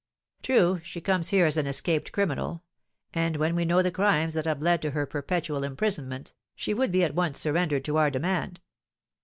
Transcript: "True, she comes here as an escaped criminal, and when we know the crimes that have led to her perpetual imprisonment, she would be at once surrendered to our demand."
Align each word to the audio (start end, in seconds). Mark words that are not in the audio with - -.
"True, 0.41 0.81
she 0.83 0.99
comes 0.99 1.29
here 1.29 1.45
as 1.45 1.57
an 1.57 1.67
escaped 1.67 2.11
criminal, 2.11 2.63
and 3.13 3.37
when 3.37 3.53
we 3.53 3.65
know 3.65 3.83
the 3.83 3.91
crimes 3.91 4.33
that 4.33 4.45
have 4.45 4.59
led 4.59 4.81
to 4.81 4.89
her 4.89 5.05
perpetual 5.05 5.63
imprisonment, 5.63 6.33
she 6.55 6.73
would 6.73 6.91
be 6.91 7.03
at 7.03 7.13
once 7.13 7.37
surrendered 7.37 7.85
to 7.85 7.97
our 7.97 8.09
demand." 8.09 8.61